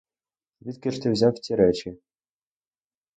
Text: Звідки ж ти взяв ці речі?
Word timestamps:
Звідки 0.61 0.91
ж 0.91 1.01
ти 1.01 1.11
взяв 1.11 1.39
ці 1.39 1.55
речі? 1.55 1.97